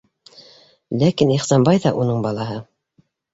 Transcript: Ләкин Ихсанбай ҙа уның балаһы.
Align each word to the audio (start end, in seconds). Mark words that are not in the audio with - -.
Ләкин 1.03 1.33
Ихсанбай 1.35 1.83
ҙа 1.85 1.93
уның 2.05 2.25
балаһы. 2.25 2.59